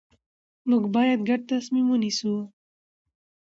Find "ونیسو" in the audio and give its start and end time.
1.89-2.33